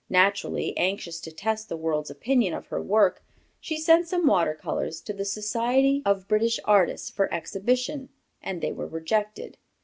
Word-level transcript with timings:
Naturally 0.09 0.75
anxious 0.79 1.19
to 1.19 1.31
test 1.31 1.69
the 1.69 1.77
world's 1.77 2.09
opinion 2.09 2.55
of 2.55 2.65
her 2.69 2.81
work, 2.81 3.23
she 3.59 3.77
sent 3.77 4.07
some 4.07 4.25
water 4.25 4.55
colors 4.55 4.99
to 5.01 5.13
the 5.13 5.23
Society 5.23 6.01
of 6.07 6.27
British 6.27 6.59
Artists 6.65 7.11
for 7.11 7.31
exhibition, 7.31 8.09
and 8.41 8.61
they 8.61 8.71
were 8.71 8.87
rejected. 8.87 9.59